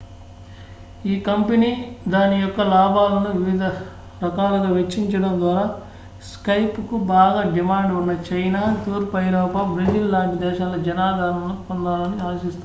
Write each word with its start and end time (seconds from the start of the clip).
ఈ 1.05 1.15
కంపెనీ 1.21 1.69
దాని 2.07 2.35
యొక్క 2.41 2.61
లాభాలను 2.71 3.31
వివిధ 3.37 3.63
రకాలుగా 4.23 4.69
వెచ్చించడం 4.71 5.33
ద్వారా 5.39 5.65
skypeకు 6.23 6.95
బాగా 7.07 7.41
డిమాండ్ 7.53 7.91
ఉన్న 7.93 8.11
చైనా 8.27 8.61
తూర్పు 8.83 9.15
ఐరోపా 9.19 9.61
బ్రెజిల్ 9.71 10.11
లాంటి 10.11 10.35
దేశాలలో 10.43 10.79
జనాదరణను 10.83 11.55
పొందాలని 11.67 12.19
ఆశిస్తోంది 12.23 12.59